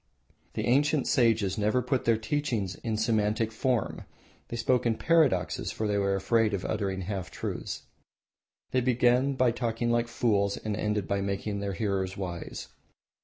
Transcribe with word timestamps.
The 0.55 0.65
ancient 0.65 1.05
sages 1.05 1.59
never 1.59 1.79
put 1.83 2.05
their 2.05 2.17
teachings 2.17 2.73
in 2.73 2.97
systematic 2.97 3.51
form. 3.51 4.05
They 4.47 4.57
spoke 4.57 4.87
in 4.87 4.95
paradoxes, 4.95 5.71
for 5.71 5.87
they 5.87 5.99
were 5.99 6.15
afraid 6.15 6.55
of 6.55 6.65
uttering 6.65 7.01
half 7.01 7.29
truths. 7.29 7.83
They 8.71 8.81
began 8.81 9.33
by 9.33 9.51
talking 9.51 9.91
like 9.91 10.07
fools 10.07 10.57
and 10.57 10.75
ended 10.75 11.07
by 11.07 11.21
making 11.21 11.59
their 11.59 11.73
hearers 11.73 12.17
wise. 12.17 12.69